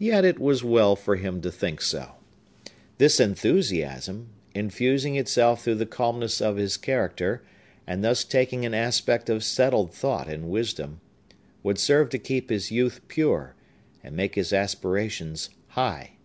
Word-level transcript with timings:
Yet 0.00 0.24
it 0.24 0.40
was 0.40 0.64
well 0.64 0.96
for 0.96 1.14
him 1.14 1.40
to 1.42 1.52
think 1.52 1.80
so. 1.80 2.16
This 2.98 3.20
enthusiasm, 3.20 4.30
infusing 4.52 5.14
itself 5.14 5.62
through 5.62 5.76
the 5.76 5.86
calmness 5.86 6.40
of 6.40 6.56
his 6.56 6.76
character, 6.76 7.44
and 7.86 8.02
thus 8.02 8.24
taking 8.24 8.64
an 8.66 8.74
aspect 8.74 9.30
of 9.30 9.44
settled 9.44 9.94
thought 9.94 10.26
and 10.28 10.50
wisdom, 10.50 11.00
would 11.62 11.78
serve 11.78 12.10
to 12.10 12.18
keep 12.18 12.50
his 12.50 12.72
youth 12.72 13.00
pure, 13.06 13.54
and 14.02 14.16
make 14.16 14.34
his 14.34 14.52
aspirations 14.52 15.50
high. 15.68 16.16